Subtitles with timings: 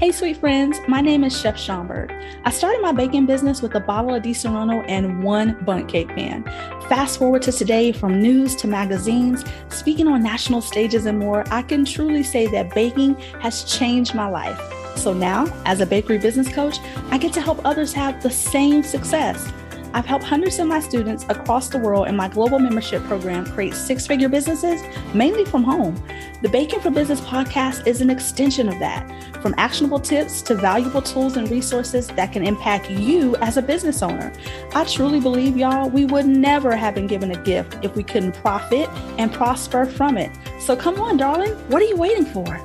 [0.00, 2.10] Hey, sweet friends, my name is Chef Schomburg.
[2.44, 6.42] I started my baking business with a bottle of Disaronno and one Bundt cake pan.
[6.88, 11.62] Fast forward to today, from news to magazines, speaking on national stages and more, I
[11.62, 14.60] can truly say that baking has changed my life.
[14.96, 16.78] So now, as a bakery business coach,
[17.10, 19.52] I get to help others have the same success.
[19.94, 23.74] I've helped hundreds of my students across the world in my global membership program create
[23.74, 24.82] six figure businesses,
[25.14, 25.94] mainly from home.
[26.42, 29.08] The Baking for Business podcast is an extension of that,
[29.40, 34.02] from actionable tips to valuable tools and resources that can impact you as a business
[34.02, 34.32] owner.
[34.74, 38.32] I truly believe, y'all, we would never have been given a gift if we couldn't
[38.32, 40.32] profit and prosper from it.
[40.58, 42.60] So come on, darling, what are you waiting for?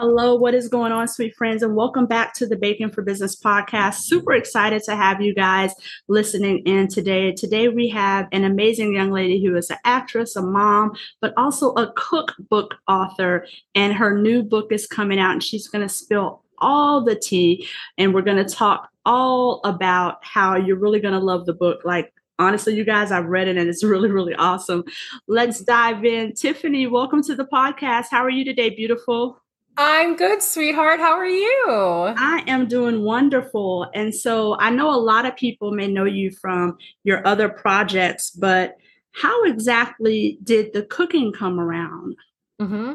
[0.00, 1.60] Hello, what is going on, sweet friends?
[1.60, 3.94] And welcome back to the Baking for Business podcast.
[3.94, 5.74] Super excited to have you guys
[6.06, 7.32] listening in today.
[7.32, 11.72] Today, we have an amazing young lady who is an actress, a mom, but also
[11.72, 13.44] a cookbook author.
[13.74, 17.66] And her new book is coming out, and she's going to spill all the tea.
[17.96, 21.80] And we're going to talk all about how you're really going to love the book.
[21.84, 24.84] Like, honestly, you guys, I've read it and it's really, really awesome.
[25.26, 26.34] Let's dive in.
[26.34, 28.06] Tiffani, welcome to the podcast.
[28.12, 29.40] How are you today, beautiful?
[29.80, 30.98] I'm good, sweetheart.
[30.98, 31.64] How are you?
[31.68, 33.88] I am doing wonderful.
[33.94, 38.32] And so I know a lot of people may know you from your other projects,
[38.32, 38.76] but
[39.12, 42.16] how exactly did the cooking come around?
[42.60, 42.94] Mm-hmm.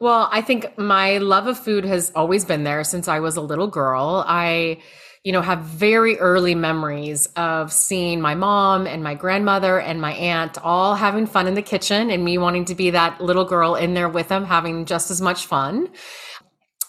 [0.00, 3.40] Well, I think my love of food has always been there since I was a
[3.40, 4.22] little girl.
[4.26, 4.82] I
[5.24, 10.12] you know, have very early memories of seeing my mom and my grandmother and my
[10.12, 13.74] aunt all having fun in the kitchen and me wanting to be that little girl
[13.74, 15.88] in there with them having just as much fun.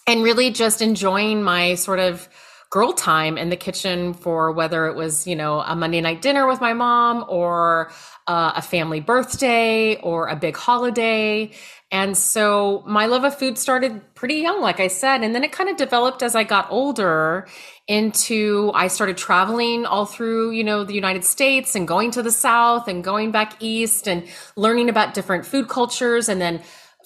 [0.07, 2.27] And really just enjoying my sort of
[2.69, 6.47] girl time in the kitchen for whether it was, you know, a Monday night dinner
[6.47, 7.91] with my mom or
[8.27, 11.51] uh, a family birthday or a big holiday.
[11.91, 15.23] And so my love of food started pretty young, like I said.
[15.23, 17.47] And then it kind of developed as I got older
[17.87, 22.31] into, I started traveling all through, you know, the United States and going to the
[22.31, 26.29] South and going back East and learning about different food cultures.
[26.29, 26.61] And then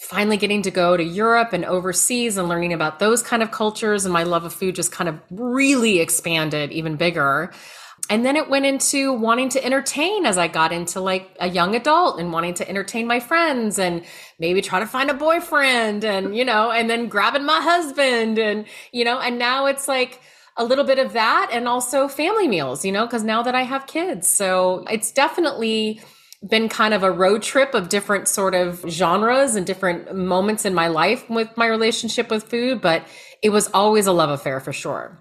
[0.09, 4.05] finally getting to go to Europe and overseas and learning about those kind of cultures.
[4.05, 7.51] And my love of food just kind of really expanded even bigger
[8.09, 11.73] and then it went into wanting to entertain as I got into like a young
[11.73, 14.03] adult and wanting to entertain my friends and
[14.39, 18.65] maybe try to find a boyfriend and, you know, and then grabbing my husband and,
[18.91, 20.19] you know, and now it's like,
[20.55, 23.63] a little bit of that and also family meals, you know, because now that I
[23.63, 24.27] have kids.
[24.27, 25.99] So it's definitely
[26.47, 30.73] been kind of a road trip of different sort of genres and different moments in
[30.73, 33.07] my life with my relationship with food, but
[33.41, 35.17] it was always a love affair for sure.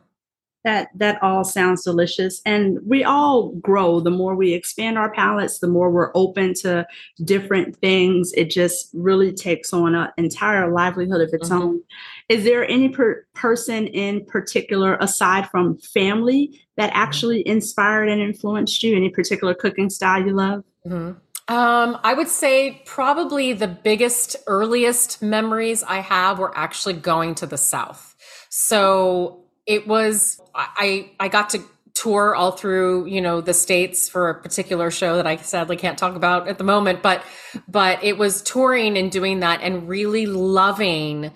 [0.64, 2.40] That that all sounds delicious.
[2.46, 3.98] And we all grow.
[3.98, 6.86] The more we expand our palates the more we're open to
[7.24, 8.30] different things.
[8.36, 11.62] It just really takes on an entire livelihood of its mm-hmm.
[11.62, 11.82] own.
[12.28, 17.02] Is there any per- person in particular aside from family that mm-hmm.
[17.02, 18.94] actually inspired and influenced you?
[18.94, 21.12] Any particular cooking style you love mm-hmm.
[21.48, 27.46] Um, I would say probably the biggest, earliest memories I have were actually going to
[27.46, 28.14] the South.
[28.48, 31.62] So it was I I got to
[31.94, 35.98] tour all through you know the states for a particular show that I sadly can't
[35.98, 37.22] talk about at the moment but
[37.68, 41.32] but it was touring and doing that and really loving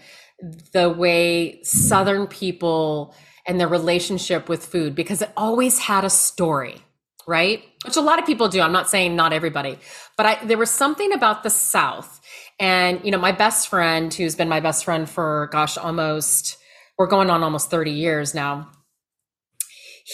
[0.73, 3.15] the way southern people
[3.47, 6.86] and their relationship with food because it always had a story
[7.27, 9.79] right which a lot of people do i'm not saying not everybody
[10.17, 12.21] but I, there was something about the south
[12.59, 16.59] and you know my best friend who's been my best friend for gosh almost
[16.99, 18.71] we're going on almost 30 years now.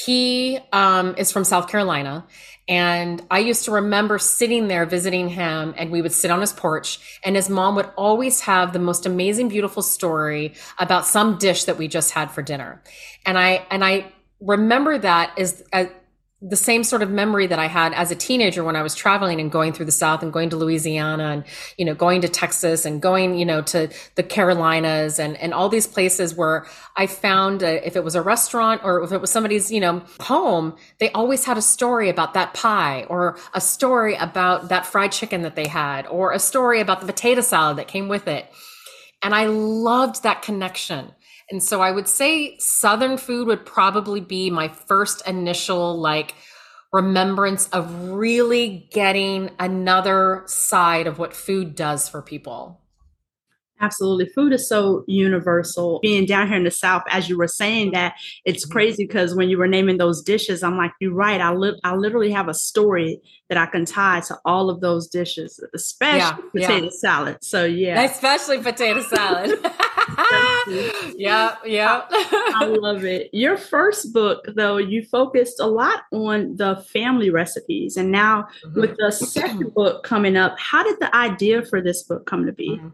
[0.05, 2.27] He um, is from South Carolina.
[2.69, 6.53] And I used to remember sitting there visiting him, and we would sit on his
[6.53, 11.65] porch, and his mom would always have the most amazing, beautiful story about some dish
[11.65, 12.81] that we just had for dinner.
[13.27, 15.89] And I and I remember that as, as
[16.43, 19.41] the same sort of memory that I had as a teenager when I was traveling
[19.41, 21.45] and going through the South and going to Louisiana and,
[21.79, 25.69] you know, going to Texas and going, you know, to the Carolinas and, and all
[25.69, 29.31] these places where I found a, if it was a restaurant or if it was
[29.31, 34.17] somebody's, you know, home, they always had a story about that pie or a story
[34.17, 37.87] about that fried chicken that they had or a story about the potato salad that
[37.87, 38.53] came with it.
[39.23, 41.13] And I loved that connection.
[41.53, 46.35] And so I would say Southern food would probably be my first initial like
[46.93, 52.82] remembrance of really getting another side of what food does for people.
[53.83, 54.27] Absolutely.
[54.27, 55.99] Food is so universal.
[56.01, 58.15] Being down here in the South, as you were saying that,
[58.45, 58.73] it's mm-hmm.
[58.73, 61.41] crazy because when you were naming those dishes, I'm like, you're right.
[61.41, 65.09] I, li- I literally have a story that I can tie to all of those
[65.09, 66.91] dishes, especially yeah, potato yeah.
[66.93, 67.39] salad.
[67.43, 68.03] So, yeah.
[68.03, 69.59] Especially potato salad.
[71.17, 72.03] yeah, yeah.
[72.11, 73.31] I love it.
[73.33, 77.97] Your first book, though, you focused a lot on the family recipes.
[77.97, 78.81] And now mm-hmm.
[78.81, 82.53] with the second book coming up, how did the idea for this book come to
[82.53, 82.71] be?
[82.71, 82.89] Mm-hmm.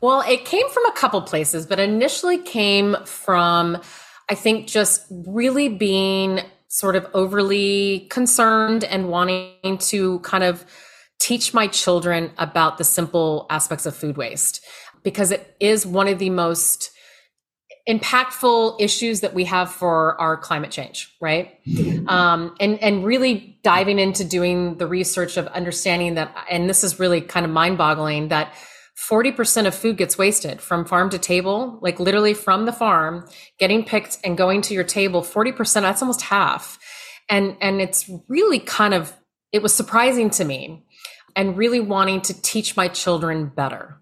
[0.00, 3.80] Well, it came from a couple places, but initially came from,
[4.28, 10.64] I think, just really being sort of overly concerned and wanting to kind of
[11.18, 14.64] teach my children about the simple aspects of food waste
[15.02, 16.90] because it is one of the most
[17.88, 21.58] impactful issues that we have for our climate change, right?
[22.06, 27.00] Um, and and really diving into doing the research of understanding that, and this is
[27.00, 28.52] really kind of mind boggling that
[28.98, 33.28] 40% of food gets wasted from farm to table, like literally from the farm,
[33.58, 35.22] getting picked and going to your table.
[35.22, 36.78] 40%, that's almost half.
[37.28, 39.16] And, and it's really kind of,
[39.52, 40.84] it was surprising to me
[41.36, 43.98] and really wanting to teach my children better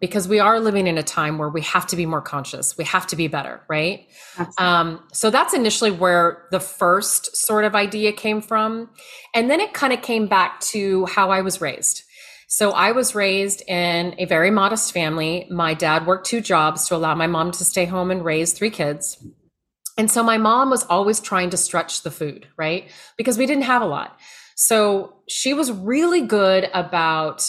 [0.00, 2.78] because we are living in a time where we have to be more conscious.
[2.78, 4.08] We have to be better, right?
[4.56, 8.88] Um, so that's initially where the first sort of idea came from.
[9.34, 12.04] And then it kind of came back to how I was raised.
[12.52, 15.46] So I was raised in a very modest family.
[15.50, 18.70] My dad worked two jobs to allow my mom to stay home and raise three
[18.70, 19.24] kids.
[19.96, 22.90] And so my mom was always trying to stretch the food, right?
[23.16, 24.18] Because we didn't have a lot.
[24.56, 27.48] So she was really good about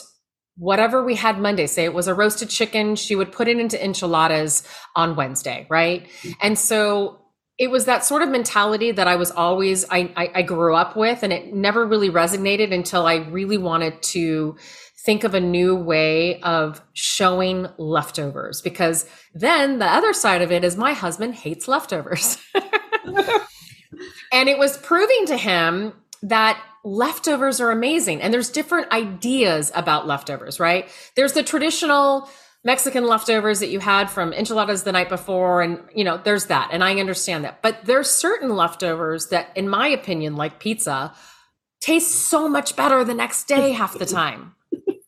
[0.55, 3.83] whatever we had Monday, say it was a roasted chicken, she would put it into
[3.83, 4.61] enchiladas
[4.95, 6.07] on Wednesday, right?
[6.43, 7.21] And so
[7.57, 10.95] it was that sort of mentality that I was always I, I, I grew up
[10.95, 14.57] with, and it never really resonated until I really wanted to
[15.03, 20.63] think of a new way of showing leftovers because then the other side of it
[20.63, 22.37] is my husband hates leftovers.
[24.31, 30.05] and it was proving to him that leftovers are amazing and there's different ideas about
[30.05, 30.87] leftovers, right?
[31.15, 32.29] There's the traditional
[32.63, 36.69] Mexican leftovers that you had from enchiladas the night before and you know, there's that
[36.71, 37.63] and I understand that.
[37.63, 41.11] But there's certain leftovers that in my opinion like pizza
[41.79, 44.53] taste so much better the next day half the time.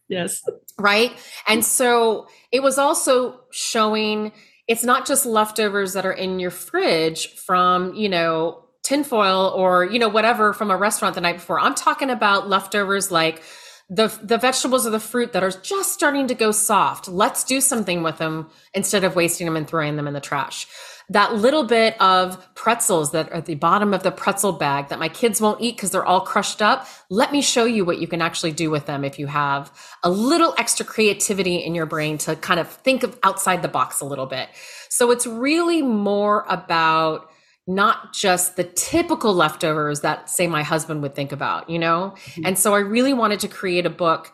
[0.08, 0.44] Yes.
[0.78, 1.12] Right.
[1.48, 4.32] And so it was also showing
[4.68, 10.00] it's not just leftovers that are in your fridge from, you know, tinfoil or, you
[10.00, 11.60] know, whatever from a restaurant the night before.
[11.60, 13.42] I'm talking about leftovers like
[13.90, 17.08] the the vegetables or the fruit that are just starting to go soft.
[17.08, 20.68] Let's do something with them instead of wasting them and throwing them in the trash
[21.10, 25.00] that little bit of pretzels that are at the bottom of the pretzel bag that
[25.00, 26.88] my kids won't eat because they're all crushed up.
[27.10, 29.72] Let me show you what you can actually do with them if you have
[30.02, 34.00] a little extra creativity in your brain to kind of think of outside the box
[34.02, 34.50] a little bit.
[34.90, 37.30] So it's really more about
[37.68, 42.14] not just the typical leftovers that say my husband would think about, you know?
[42.16, 42.46] Mm-hmm.
[42.46, 44.34] And so I really wanted to create a book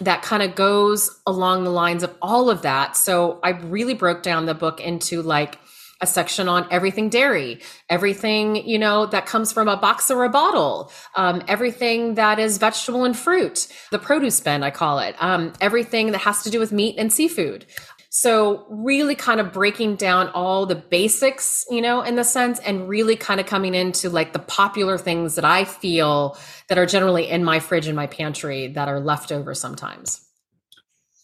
[0.00, 2.96] that kind of goes along the lines of all of that.
[2.96, 5.58] So I really broke down the book into like
[6.00, 10.28] a section on everything dairy, everything, you know, that comes from a box or a
[10.28, 15.52] bottle, um, everything that is vegetable and fruit, the produce bin, I call it, um,
[15.60, 17.66] everything that has to do with meat and seafood.
[18.10, 22.88] So really kind of breaking down all the basics, you know, in the sense and
[22.88, 27.28] really kind of coming into like the popular things that I feel that are generally
[27.28, 30.27] in my fridge and my pantry that are left over sometimes.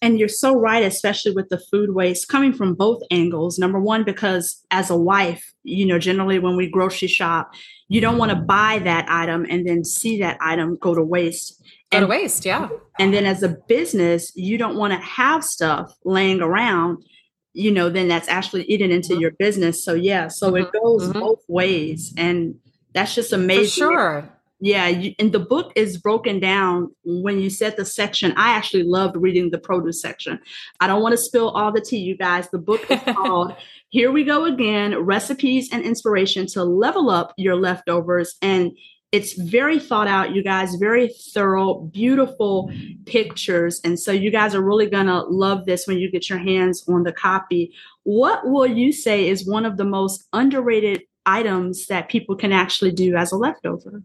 [0.02, 3.58] And you're so right, especially with the food waste coming from both angles.
[3.58, 7.54] Number one, because as a wife, you know, generally when we grocery shop,
[7.88, 11.62] you don't want to buy that item and then see that item go to waste.
[11.90, 12.68] Go to waste, yeah.
[12.98, 17.04] And then as a business, you don't want to have stuff laying around,
[17.52, 19.20] you know, then that's actually eating into mm-hmm.
[19.20, 19.84] your business.
[19.84, 20.64] So yeah, so mm-hmm.
[20.64, 21.20] it goes mm-hmm.
[21.20, 22.12] both ways.
[22.16, 22.56] And
[22.92, 23.86] that's just amazing.
[23.86, 24.33] For sure
[24.64, 28.32] yeah, you, and the book is broken down when you said the section.
[28.34, 30.40] I actually loved reading the produce section.
[30.80, 32.48] I don't want to spill all the tea, you guys.
[32.48, 33.54] The book is called
[33.90, 38.36] Here We Go Again Recipes and Inspiration to Level Up Your Leftovers.
[38.40, 38.72] And
[39.12, 42.72] it's very thought out, you guys, very thorough, beautiful
[43.04, 43.82] pictures.
[43.84, 46.82] And so you guys are really going to love this when you get your hands
[46.88, 47.70] on the copy.
[48.04, 52.92] What will you say is one of the most underrated items that people can actually
[52.92, 54.02] do as a leftover?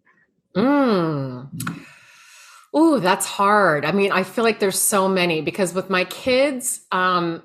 [0.55, 1.47] Mm.
[2.75, 3.85] Ooh, that's hard.
[3.85, 7.41] I mean, I feel like there's so many because with my kids, um,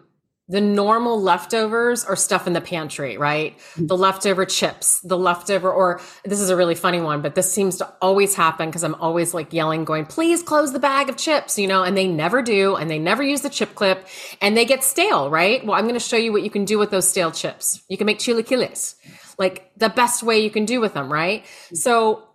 [0.47, 3.57] the normal leftovers are stuff in the pantry, right?
[3.57, 3.87] Mm-hmm.
[3.87, 7.79] The leftover chips, the leftover, or this is a really funny one, but this seems
[7.79, 11.59] to always happen because I'm always like yelling, going, please close the bag of chips,
[11.59, 12.77] you know, and they never do.
[12.77, 14.07] And they never use the chip clip
[14.43, 15.65] and they get stale, right?
[15.65, 17.83] Well, I'm going to show you what you can do with those stale chips.
[17.89, 18.97] You can make chilaquiles,
[19.39, 21.43] like the best way you can do with them, right?
[21.43, 21.77] Mm-hmm.
[21.77, 22.29] So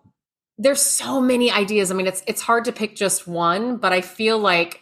[0.60, 1.90] there's so many ideas.
[1.90, 4.82] I mean, it's, it's hard to pick just one, but I feel like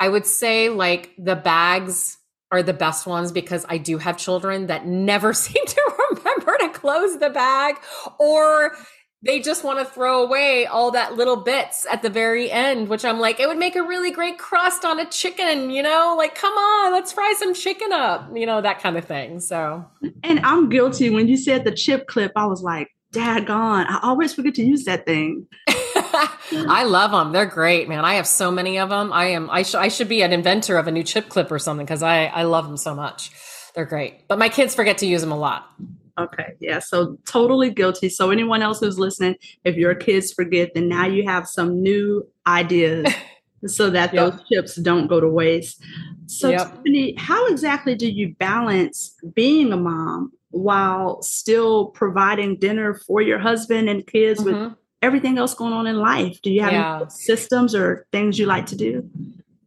[0.00, 2.18] I would say like the bags,
[2.54, 6.68] are the best ones because I do have children that never seem to remember to
[6.68, 7.76] close the bag
[8.20, 8.76] or
[9.22, 13.04] they just want to throw away all that little bits at the very end, which
[13.04, 16.34] I'm like, it would make a really great crust on a chicken, you know, like,
[16.34, 19.40] come on, let's fry some chicken up, you know, that kind of thing.
[19.40, 19.84] So,
[20.22, 21.08] and I'm guilty.
[21.08, 23.86] When you said the chip clip, I was like, dad gone.
[23.86, 25.46] I always forget to use that thing.
[25.68, 27.32] I love them.
[27.32, 28.04] They're great, man.
[28.04, 29.12] I have so many of them.
[29.12, 29.48] I am.
[29.50, 32.02] I, sh- I should be an inventor of a new chip clip or something because
[32.02, 33.30] I I love them so much.
[33.74, 35.70] They're great, but my kids forget to use them a lot.
[36.18, 36.78] Okay, yeah.
[36.78, 38.08] So totally guilty.
[38.08, 42.28] So anyone else who's listening, if your kids forget, then now you have some new
[42.46, 43.12] ideas
[43.66, 44.32] so that yep.
[44.32, 45.82] those chips don't go to waste.
[46.26, 46.84] So yep.
[46.84, 53.38] Tiffani, how exactly do you balance being a mom while still providing dinner for your
[53.38, 54.64] husband and kids mm-hmm.
[54.64, 56.40] with everything else going on in life?
[56.42, 57.08] Do you have yeah.
[57.08, 59.10] systems or things you like to do?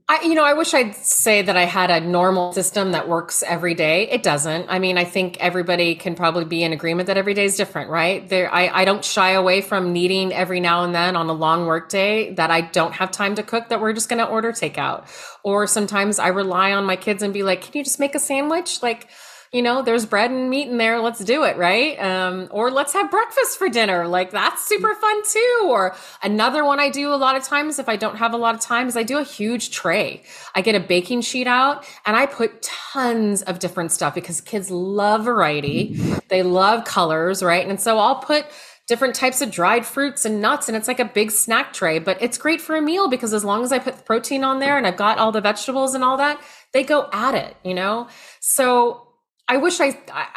[0.10, 3.44] I, you know, I wish I'd say that I had a normal system that works
[3.44, 4.10] every day.
[4.10, 4.68] It doesn't.
[4.70, 7.90] I mean, I think everybody can probably be in agreement that every day is different,
[7.90, 8.28] right?
[8.30, 11.66] There, I, I don't shy away from needing every now and then on a long
[11.66, 14.54] work day that I don't have time to cook that we're just going to order
[14.54, 15.08] takeout.
[15.44, 18.20] Or sometimes I rely on my kids and be like, can you just make a
[18.20, 18.82] sandwich?
[18.82, 19.10] Like,
[19.54, 21.00] you know, there's bread and meat in there.
[21.00, 21.98] Let's do it, right?
[22.00, 24.08] Um, or let's have breakfast for dinner.
[24.08, 25.66] Like that's super fun too.
[25.68, 28.56] Or another one I do a lot of times if I don't have a lot
[28.56, 30.24] of time is I do a huge tray.
[30.54, 34.70] I get a baking sheet out and I put tons of different stuff because kids
[34.70, 35.98] love variety.
[36.28, 37.68] They love colors, right?
[37.68, 38.46] And so I'll put
[38.88, 42.18] different types of dried fruits and nuts and it's like a big snack tray but
[42.22, 44.88] it's great for a meal because as long as i put protein on there and
[44.88, 48.08] i've got all the vegetables and all that they go at it you know
[48.40, 49.07] so
[49.48, 50.28] I wish I, I,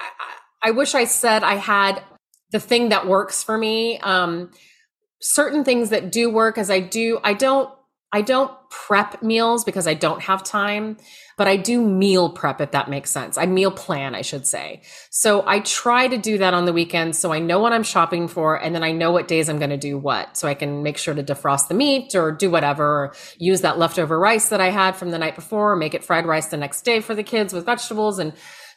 [0.63, 2.03] I wish I said I had
[2.53, 3.99] the thing that works for me.
[3.99, 4.51] Um,
[5.21, 7.71] certain things that do work as I do, I don't,
[8.13, 10.97] I don't prep meals because I don't have time,
[11.37, 13.39] but I do meal prep if that makes sense.
[13.39, 14.83] I meal plan, I should say.
[15.11, 18.27] So I try to do that on the weekends so I know what I'm shopping
[18.27, 20.37] for and then I know what days I'm going to do what.
[20.37, 23.79] So I can make sure to defrost the meat or do whatever, or use that
[23.79, 26.57] leftover rice that I had from the night before, or make it fried rice the
[26.57, 28.33] next day for the kids with vegetables and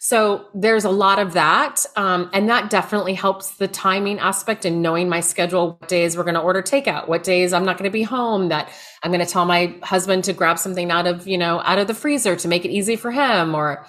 [0.06, 1.86] so there's a lot of that.
[1.96, 6.26] Um, and that definitely helps the timing aspect and knowing my schedule, what days we're
[6.26, 8.70] going to order takeout, what days I'm not going to be home, that
[9.02, 11.88] I'm going to tell my husband to grab something out of, you know, out of
[11.88, 13.88] the freezer to make it easy for him or,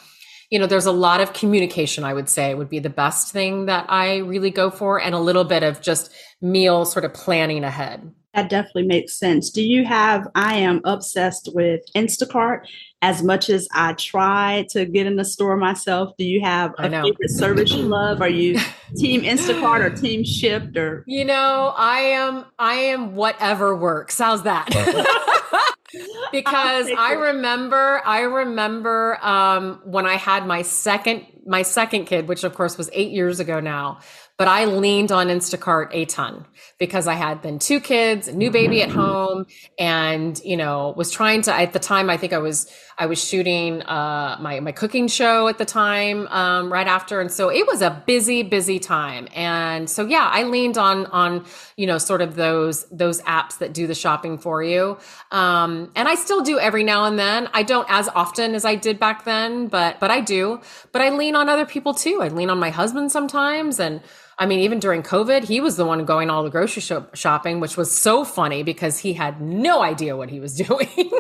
[0.51, 3.67] you know, there's a lot of communication, I would say would be the best thing
[3.67, 7.65] that I really go for and a little bit of just meal sort of planning
[7.65, 8.13] ahead.
[8.35, 9.51] That definitely makes sense.
[9.51, 10.27] Do you have?
[10.35, 12.67] I am obsessed with Instacart
[13.01, 16.17] as much as I try to get in the store myself.
[16.19, 18.21] Do you have a favorite service you love?
[18.21, 18.59] Are you
[18.97, 21.05] team Instacart or team Shipt or?
[21.07, 22.47] You know, I am.
[22.59, 24.19] I am whatever works.
[24.19, 24.69] How's that?
[26.33, 32.43] because I remember, I remember um, when I had my second, my second kid, which
[32.43, 34.01] of course was eight years ago now
[34.37, 36.45] but I leaned on Instacart a ton
[36.79, 39.47] because I had then two kids, a new baby at home,
[39.79, 41.55] and you know was trying to.
[41.55, 45.47] At the time, I think I was I was shooting uh, my my cooking show
[45.47, 49.29] at the time um, right after, and so it was a busy busy time.
[49.35, 51.45] And so yeah, I leaned on on
[51.77, 54.99] you know sort of those those apps that do the shopping for you,
[55.31, 57.49] um, and I still do every now and then.
[57.55, 60.61] I don't as often as I did back then, but but I do.
[60.91, 62.21] But I lean on other people too.
[62.21, 64.01] I lean on my husband sometimes, and
[64.39, 67.61] I mean, even during COVID, he was the one going all the grocery shop shopping,
[67.61, 71.11] which was so funny because he had no idea what he was doing.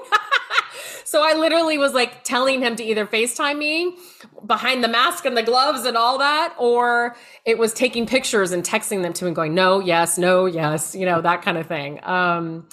[1.04, 3.96] so I literally was like telling him to either FaceTime me
[4.46, 8.64] behind the mask and the gloves and all that, or it was taking pictures and
[8.64, 12.00] texting them to him going, no, yes, no, yes, you know, that kind of thing.
[12.02, 12.66] Um,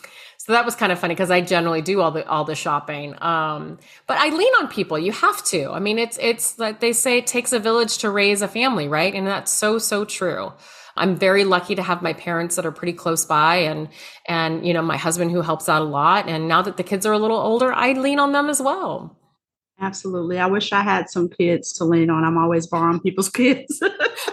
[0.44, 3.14] so that was kind of funny because I generally do all the all the shopping.
[3.22, 4.98] Um, but I lean on people.
[4.98, 5.70] You have to.
[5.70, 8.88] I mean, it's it's like they say it takes a village to raise a family,
[8.88, 9.14] right?
[9.14, 10.52] And that's so so true.
[10.98, 13.90] I'm very lucky to have my parents that are pretty close by and
[14.28, 17.06] and you know my husband who helps out a lot and now that the kids
[17.06, 19.21] are a little older I lean on them as well.
[19.82, 20.38] Absolutely.
[20.38, 22.24] I wish I had some kids to lean on.
[22.24, 23.82] I'm always borrowing people's kids.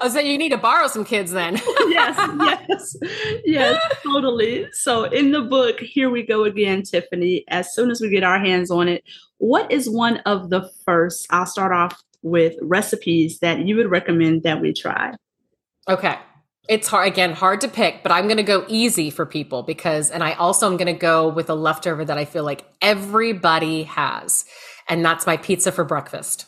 [0.00, 1.54] oh, so you need to borrow some kids then.
[1.88, 2.96] yes, yes,
[3.44, 4.66] yes, totally.
[4.72, 7.44] So in the book, here we go again, Tiffani.
[7.48, 9.04] As soon as we get our hands on it,
[9.38, 11.26] what is one of the first?
[11.30, 15.14] I'll start off with recipes that you would recommend that we try.
[15.88, 16.18] Okay.
[16.68, 20.10] It's hard again, hard to pick, but I'm going to go easy for people because,
[20.10, 23.84] and I also am going to go with a leftover that I feel like everybody
[23.84, 24.44] has
[24.88, 26.46] and that's my pizza for breakfast.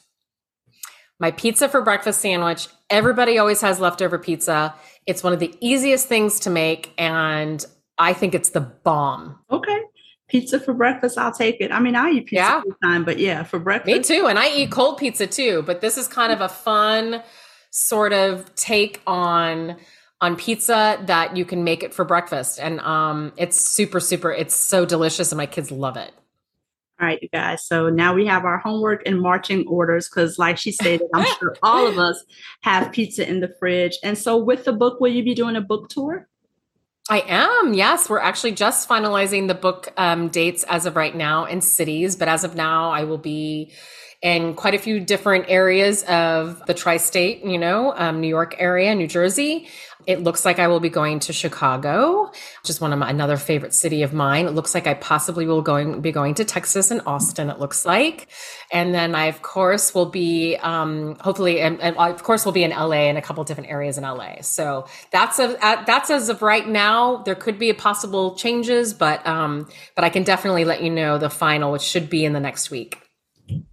[1.18, 2.68] My pizza for breakfast sandwich.
[2.88, 4.74] Everybody always has leftover pizza.
[5.06, 7.64] It's one of the easiest things to make, and
[7.98, 9.38] I think it's the bomb.
[9.50, 9.80] Okay.
[10.28, 11.72] Pizza for breakfast, I'll take it.
[11.72, 12.54] I mean, I eat pizza yeah.
[12.54, 13.94] all the time, but yeah, for breakfast.
[13.94, 14.28] Me too.
[14.28, 17.22] And I eat cold pizza too, but this is kind of a fun
[17.70, 19.76] sort of take on
[20.20, 24.54] on pizza that you can make it for breakfast and um it's super super it's
[24.54, 26.12] so delicious and my kids love it
[27.00, 27.64] all right, you guys.
[27.64, 31.56] So now we have our homework and marching orders because, like she stated, I'm sure
[31.62, 32.22] all of us
[32.60, 33.96] have pizza in the fridge.
[34.02, 36.28] And so, with the book, will you be doing a book tour?
[37.08, 37.74] I am.
[37.74, 42.14] Yes, we're actually just finalizing the book um, dates as of right now in cities,
[42.14, 43.72] but as of now, I will be
[44.22, 48.94] in quite a few different areas of the tri-state, you know, um, New York area,
[48.94, 49.68] New Jersey.
[50.06, 52.30] It looks like I will be going to Chicago,
[52.62, 54.46] which is one of my another favorite city of mine.
[54.46, 57.50] It looks like I possibly will going be going to Texas and Austin.
[57.50, 58.28] It looks like,
[58.72, 62.64] and then I of course will be um, hopefully, and, and of course will be
[62.64, 64.40] in LA and a couple different areas in LA.
[64.40, 67.18] So that's a, that's as of right now.
[67.18, 71.30] There could be possible changes, but um, but I can definitely let you know the
[71.30, 73.09] final, which should be in the next week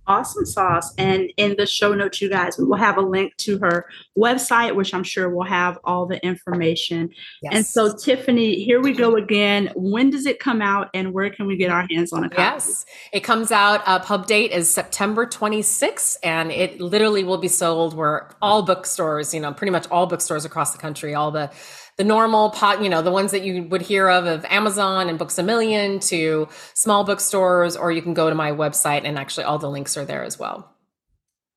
[0.07, 0.93] awesome sauce.
[0.97, 3.85] And in the show notes, you guys, we will have a link to her
[4.17, 7.09] website, which I'm sure will have all the information.
[7.41, 7.53] Yes.
[7.53, 9.71] And so, Tiffani, here we go again.
[9.75, 12.41] When does it come out and where can we get our hands on a copy?
[12.41, 17.47] Yes, it comes out, uh, pub date is September 26th, and it literally will be
[17.47, 21.51] sold where all bookstores, you know, pretty much all bookstores across the country, all the
[21.97, 25.17] the normal pot, you know, the ones that you would hear of of Amazon and
[25.17, 29.45] Books a Million to small bookstores, or you can go to my website and actually
[29.45, 30.76] all the links are there as well.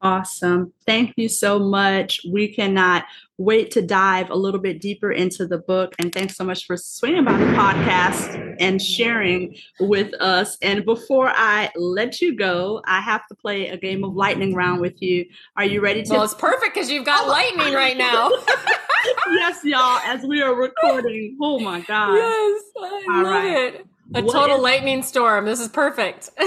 [0.02, 0.72] Awesome.
[0.86, 2.20] Thank you so much.
[2.30, 3.04] We cannot
[3.36, 5.94] wait to dive a little bit deeper into the book.
[5.98, 10.56] And thanks so much for swinging by the podcast and sharing with us.
[10.62, 14.80] And before I let you go, I have to play a game of lightning round
[14.80, 15.26] with you.
[15.56, 16.12] Are you ready to?
[16.12, 17.28] Well, it's perfect because you've got oh.
[17.28, 18.30] lightning right now.
[19.32, 21.36] yes, y'all, as we are recording.
[21.40, 22.14] Oh my God.
[22.14, 23.74] Yes, I All love right.
[23.74, 23.86] it.
[24.14, 25.44] A what total is, lightning storm.
[25.44, 26.30] This is perfect.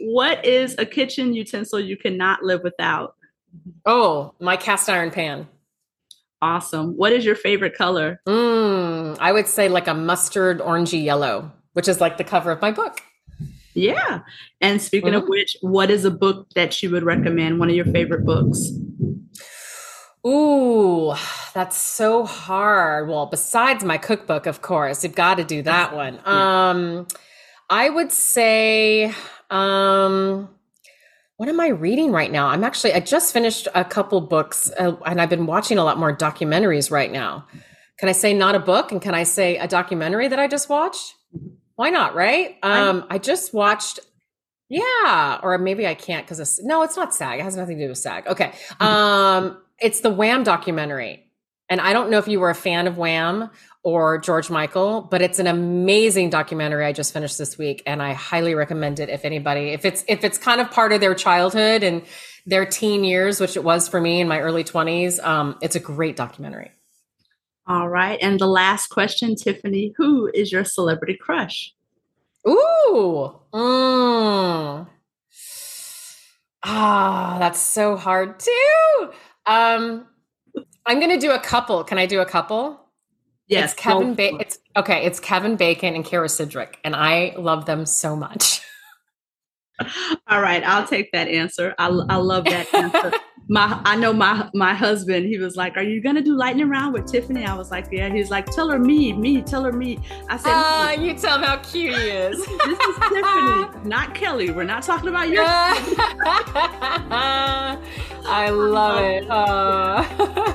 [0.00, 3.14] What is a kitchen utensil you cannot live without?
[3.86, 5.48] Oh, my cast iron pan.
[6.42, 6.96] Awesome.
[6.96, 8.20] What is your favorite color?
[8.26, 12.60] Mm, I would say like a mustard orangey yellow, which is like the cover of
[12.60, 13.00] my book.
[13.74, 14.20] Yeah.
[14.60, 15.22] And speaking mm-hmm.
[15.22, 17.58] of which, what is a book that you would recommend?
[17.58, 18.70] One of your favorite books?
[20.26, 21.14] Ooh,
[21.54, 23.08] that's so hard.
[23.08, 26.20] Well, besides my cookbook, of course, you've got to do that one.
[26.26, 26.70] Yeah.
[26.70, 27.06] Um,
[27.70, 29.14] I would say,
[29.48, 30.48] um,
[31.36, 32.48] what am I reading right now?
[32.48, 35.98] I'm actually, I just finished a couple books uh, and I've been watching a lot
[35.98, 37.46] more documentaries right now.
[37.96, 38.92] Can I say not a book?
[38.92, 41.14] And can I say a documentary that I just watched?
[41.76, 42.14] Why not?
[42.14, 42.56] Right.
[42.62, 44.00] Um, I just watched
[44.70, 47.40] yeah, or maybe I can't because no, it's not SAG.
[47.40, 48.26] It has nothing to do with SAG.
[48.28, 48.52] Okay.
[48.80, 51.26] Um, it's the Wham documentary.
[51.68, 53.48] And I don't know if you were a fan of Wham
[53.82, 58.12] or George Michael, but it's an amazing documentary I just finished this week and I
[58.12, 61.82] highly recommend it if anybody if it's if it's kind of part of their childhood
[61.82, 62.02] and
[62.44, 65.80] their teen years, which it was for me in my early 20s, um, it's a
[65.80, 66.72] great documentary.
[67.66, 68.18] All right.
[68.20, 71.72] And the last question, Tiffani, who is your celebrity crush?
[72.48, 73.38] Ooh.
[73.54, 74.88] Mm.
[76.62, 79.12] Ah, that's so hard too.
[79.46, 80.06] Um,
[80.86, 81.84] I'm going to do a couple.
[81.84, 82.80] Can I do a couple?
[83.46, 83.72] Yes.
[83.72, 84.14] It's Kevin.
[84.14, 85.04] Ba- it's okay.
[85.04, 88.60] It's Kevin Bacon and Kyra Sedgwick, and I love them so much.
[90.28, 91.74] All right, I'll take that answer.
[91.78, 93.12] I, I love that answer.
[93.50, 95.26] my I know my my husband.
[95.26, 98.08] He was like, "Are you gonna do lightning round with Tiffani?" I was like, "Yeah."
[98.08, 101.36] He's like, "Tell her me, me, tell her me." I said, "Ah, uh, you tell
[101.36, 104.50] him how cute he is." this is Tiffani, not Kelly.
[104.50, 105.42] We're not talking about your.
[108.24, 109.28] I love it.
[109.28, 110.04] Uh.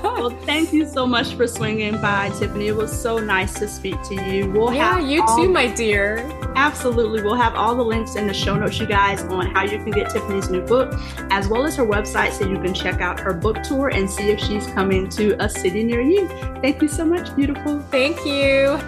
[0.01, 2.67] well, thank you so much for swinging by, Tiffani.
[2.67, 4.49] It was so nice to speak to you.
[4.51, 6.23] We'll yeah, you too, my dear.
[6.55, 7.21] Absolutely.
[7.21, 9.91] We'll have all the links in the show notes, you guys, on how you can
[9.91, 10.93] get Tiffani's new book,
[11.29, 14.29] as well as her website, so you can check out her book tour and see
[14.29, 16.27] if she's coming to a city near you.
[16.61, 17.81] Thank you so much, beautiful.
[17.91, 18.79] Thank you.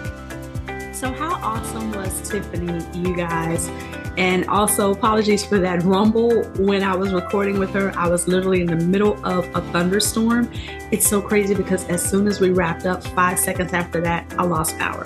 [0.94, 3.68] So, how awesome was Tiffani, you guys?
[4.16, 7.96] And also, apologies for that rumble when I was recording with her.
[7.96, 10.50] I was literally in the middle of a thunderstorm.
[10.90, 14.42] It's so crazy because as soon as we wrapped up, five seconds after that, I
[14.42, 15.04] lost power.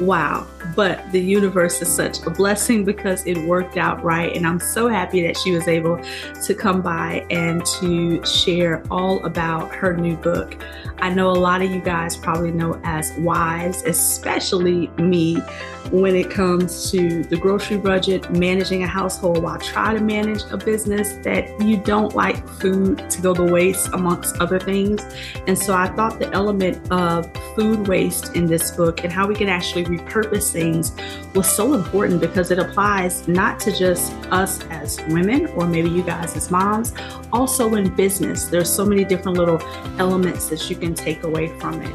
[0.00, 0.46] Wow.
[0.74, 4.34] But the universe is such a blessing because it worked out right.
[4.34, 6.00] And I'm so happy that she was able
[6.44, 10.56] to come by and to share all about her new book.
[10.98, 15.42] I know a lot of you guys probably know as wives, especially me,
[15.90, 20.56] when it comes to the grocery budget, managing a household while trying to manage a
[20.56, 25.02] business that you don't like food to go to waste amongst other things.
[25.46, 29.34] And so I thought the element of food waste in this book and how we
[29.34, 30.92] can actually repurpose things
[31.34, 36.02] was so important because it applies not to just us as women or maybe you
[36.02, 36.92] guys as moms,
[37.32, 38.46] also in business.
[38.46, 39.60] There's so many different little
[39.98, 41.94] elements that you can take away from it.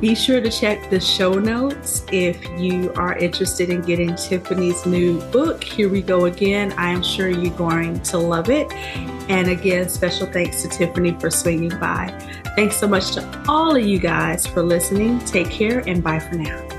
[0.00, 5.20] Be sure to check the show notes if you are interested in getting Tiffani's new
[5.32, 5.64] book.
[5.64, 6.72] Here we go again.
[6.74, 8.72] I am sure you're going to love it.
[9.28, 12.14] And again, special thanks to Tiffani for swinging by.
[12.54, 15.18] Thanks so much to all of you guys for listening.
[15.20, 16.77] Take care and bye for now.